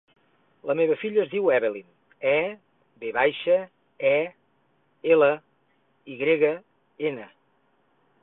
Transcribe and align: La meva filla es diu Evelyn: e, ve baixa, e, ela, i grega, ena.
La 0.69 0.75
meva 0.77 0.95
filla 0.99 1.19
es 1.23 1.27
diu 1.33 1.49
Evelyn: 1.57 1.89
e, 2.29 2.37
ve 3.03 3.11
baixa, 3.17 3.57
e, 4.11 4.15
ela, 5.17 5.29
i 6.15 6.19
grega, 6.25 6.53
ena. 7.11 7.29